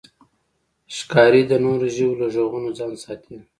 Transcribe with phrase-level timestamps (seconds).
[0.97, 3.37] ښکاري د نورو ژویو له غږونو ځان ساتي.